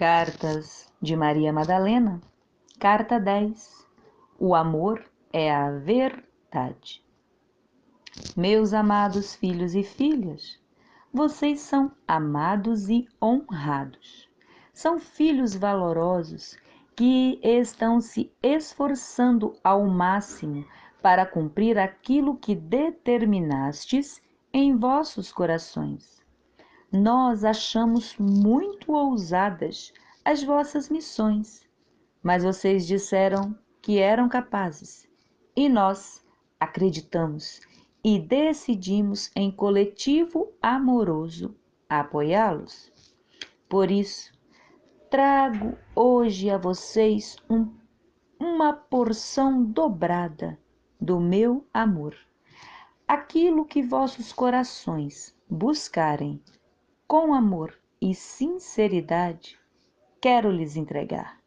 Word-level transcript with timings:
Cartas 0.00 0.90
de 0.98 1.14
Maria 1.14 1.52
Madalena, 1.52 2.22
Carta 2.78 3.20
10 3.20 3.86
O 4.38 4.54
amor 4.54 5.04
é 5.30 5.54
a 5.54 5.72
verdade. 5.72 7.04
Meus 8.34 8.72
amados 8.72 9.34
filhos 9.34 9.74
e 9.74 9.82
filhas, 9.82 10.58
vocês 11.12 11.60
são 11.60 11.92
amados 12.08 12.88
e 12.88 13.06
honrados. 13.22 14.26
São 14.72 14.98
filhos 14.98 15.54
valorosos 15.54 16.56
que 16.96 17.38
estão 17.42 18.00
se 18.00 18.32
esforçando 18.42 19.54
ao 19.62 19.86
máximo 19.86 20.64
para 21.02 21.26
cumprir 21.26 21.78
aquilo 21.78 22.38
que 22.38 22.54
determinastes 22.54 24.22
em 24.50 24.74
vossos 24.78 25.30
corações 25.30 26.19
nós 26.92 27.44
achamos 27.44 28.16
muito 28.18 28.92
ousadas 28.92 29.92
as 30.24 30.42
vossas 30.42 30.88
missões, 30.88 31.64
mas 32.20 32.42
vocês 32.42 32.86
disseram 32.86 33.56
que 33.80 33.98
eram 33.98 34.28
capazes 34.28 35.08
e 35.54 35.68
nós 35.68 36.24
acreditamos 36.58 37.60
e 38.02 38.18
decidimos 38.18 39.30
em 39.36 39.52
coletivo 39.52 40.52
amoroso 40.60 41.54
apoiá-los. 41.88 42.92
Por 43.68 43.90
isso, 43.90 44.32
trago 45.08 45.78
hoje 45.94 46.50
a 46.50 46.58
vocês 46.58 47.36
um, 47.48 47.72
uma 48.38 48.72
porção 48.72 49.64
dobrada 49.64 50.58
do 51.00 51.20
meu 51.20 51.64
amor. 51.72 52.16
Aquilo 53.06 53.64
que 53.64 53.80
vossos 53.80 54.32
corações 54.32 55.34
buscarem 55.48 56.40
com 57.10 57.34
amor 57.34 57.76
e 58.00 58.14
sinceridade, 58.14 59.58
quero 60.20 60.48
lhes 60.48 60.76
entregar. 60.76 61.40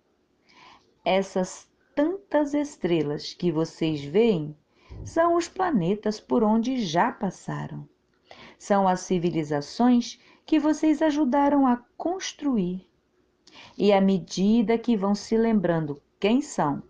Essas 1.05 1.71
tantas 1.95 2.53
estrelas 2.53 3.33
que 3.33 3.49
vocês 3.49 4.03
veem 4.03 4.57
são 5.05 5.37
os 5.37 5.47
planetas 5.47 6.19
por 6.19 6.43
onde 6.43 6.83
já 6.85 7.13
passaram. 7.13 7.87
São 8.59 8.89
as 8.89 8.99
civilizações 8.99 10.19
que 10.45 10.59
vocês 10.59 11.01
ajudaram 11.01 11.65
a 11.65 11.77
construir. 11.95 12.85
E 13.77 13.93
à 13.93 14.01
medida 14.01 14.77
que 14.77 14.97
vão 14.97 15.15
se 15.15 15.37
lembrando 15.37 16.01
quem 16.19 16.41
são, 16.41 16.83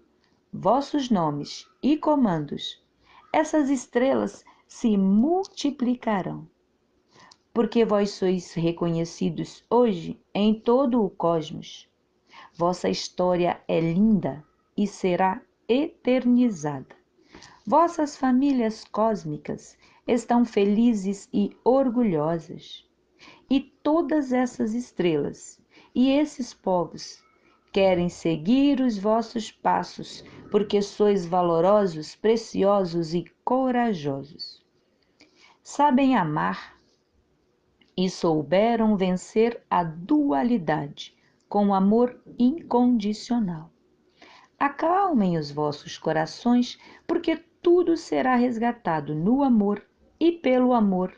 vossos 0.52 1.12
nomes 1.12 1.70
e 1.80 1.96
comandos, 1.96 2.84
essas 3.32 3.70
estrelas 3.70 4.44
se 4.68 4.98
multiplicarão 4.98 6.52
porque 7.54 7.86
vós 7.86 8.10
sois 8.10 8.52
reconhecidos 8.54 9.64
hoje 9.70 10.20
em 10.34 10.60
todo 10.60 11.04
o 11.04 11.10
cosmos. 11.10 11.88
Vossa 12.56 12.90
história 12.90 13.62
é 13.68 13.80
linda 13.80 14.44
e 14.76 14.88
será 14.88 15.40
eternizada. 15.68 16.96
Vossas 17.66 18.18
famílias 18.18 18.84
cósmicas 18.84 19.78
estão 20.08 20.44
felizes 20.44 21.30
e 21.32 21.56
orgulhosas. 21.64 22.86
E 23.50 23.62
todas 23.62 24.34
essas 24.34 24.74
estrelas 24.74 25.62
e 25.94 26.10
esses 26.12 26.54
povos 26.54 27.24
querem 27.72 28.10
seguir 28.10 28.82
os 28.82 28.98
vossos 28.98 29.52
passos, 29.52 30.24
porque 30.52 30.82
sois 30.82 31.26
valorosos, 31.26 32.16
preciosos 32.16 33.14
e 33.14 33.26
corajosos. 33.44 34.64
Sabem 35.64 36.16
amar 36.16 36.73
e 37.96 38.10
souberam 38.10 38.98
vencer 38.98 39.64
a 39.70 39.84
dualidade 39.84 41.16
com 41.48 41.74
amor 41.74 42.20
incondicional. 42.40 43.72
Acalmem 44.60 45.38
os 45.38 45.52
vossos 45.52 45.98
corações, 45.98 46.80
porque 47.06 47.38
tudo 47.62 47.96
será 47.96 48.36
resgatado 48.36 49.14
no 49.14 49.44
amor 49.44 49.86
e 50.20 50.32
pelo 50.32 50.74
amor, 50.74 51.14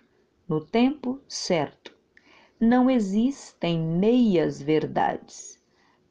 no 0.48 0.60
tempo 0.60 1.22
certo. 1.28 1.96
Não 2.60 2.90
existem 2.90 3.80
meias 3.80 4.62
verdades. 4.62 5.64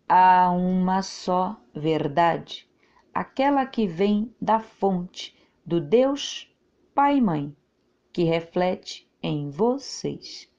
Há 0.09 0.51
uma 0.51 1.03
só 1.03 1.61
verdade, 1.75 2.69
aquela 3.13 3.67
que 3.67 3.87
vem 3.87 4.35
da 4.41 4.61
fonte 4.61 5.37
do 5.67 5.81
Deus 5.81 6.51
Pai 6.95 7.19
e 7.19 7.21
Mãe, 7.21 7.57
que 8.13 8.23
reflete 8.23 9.11
em 9.23 9.51
vocês. 9.51 10.54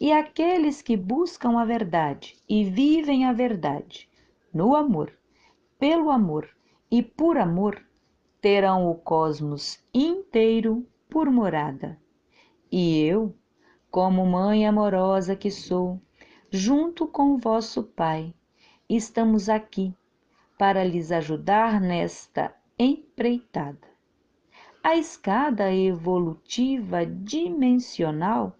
E 0.00 0.12
aqueles 0.12 0.82
que 0.82 0.96
buscam 0.96 1.58
a 1.58 1.64
verdade 1.64 2.36
e 2.48 2.64
vivem 2.64 3.24
a 3.24 3.32
verdade 3.32 4.08
no 4.52 4.74
amor, 4.74 5.12
pelo 5.78 6.10
amor 6.10 6.48
e 6.90 7.02
por 7.02 7.38
amor, 7.38 7.82
terão 8.40 8.90
o 8.90 8.94
cosmos 8.94 9.82
inteiro 9.94 10.86
por 11.08 11.30
morada. 11.30 11.98
E 12.70 13.00
eu, 13.00 13.34
como 13.90 14.26
mãe 14.26 14.66
amorosa 14.66 15.36
que 15.36 15.50
sou, 15.50 16.00
junto 16.50 17.06
com 17.06 17.38
vosso 17.38 17.82
Pai, 17.82 18.34
estamos 18.88 19.48
aqui 19.48 19.94
para 20.58 20.84
lhes 20.84 21.10
ajudar 21.12 21.80
nesta 21.80 22.54
empreitada. 22.78 23.88
A 24.82 24.96
escada 24.96 25.72
evolutiva 25.72 27.06
dimensional 27.06 28.56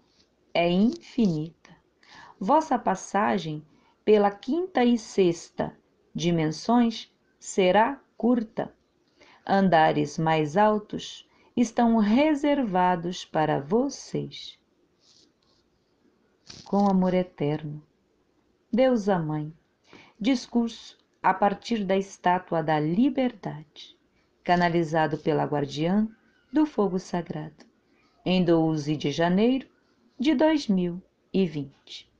é 0.53 0.69
infinita. 0.69 1.75
Vossa 2.39 2.77
passagem 2.77 3.65
pela 4.05 4.29
quinta 4.29 4.83
e 4.83 4.97
sexta 4.97 5.75
dimensões 6.13 7.11
será 7.39 7.99
curta. 8.15 8.73
Andares 9.45 10.17
mais 10.17 10.55
altos 10.55 11.27
estão 11.57 11.97
reservados 11.97 13.25
para 13.25 13.59
vocês. 13.59 14.59
Com 16.65 16.87
amor 16.87 17.13
eterno, 17.13 17.83
Deus 18.71 19.09
a 19.09 19.17
Mãe, 19.17 19.53
discurso 20.19 20.97
a 21.21 21.33
partir 21.33 21.83
da 21.83 21.97
estátua 21.97 22.61
da 22.61 22.79
liberdade, 22.79 23.97
canalizado 24.43 25.17
pela 25.17 25.45
guardiã 25.45 26.07
do 26.51 26.65
fogo 26.65 26.99
sagrado, 26.99 27.65
em 28.25 28.43
12 28.43 28.95
de 28.95 29.11
janeiro 29.11 29.72
de 30.19 30.33
dois 30.33 30.67
mil 30.67 31.01
e 31.33 31.45
vinte. 31.45 32.12